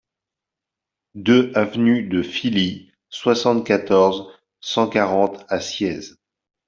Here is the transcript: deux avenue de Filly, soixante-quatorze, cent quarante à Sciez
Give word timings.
deux 1.13 1.51
avenue 1.53 2.01
de 2.07 2.23
Filly, 2.23 2.91
soixante-quatorze, 3.11 4.31
cent 4.59 4.89
quarante 4.89 5.45
à 5.47 5.59
Sciez 5.59 6.15